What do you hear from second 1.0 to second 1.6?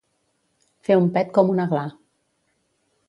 un pet com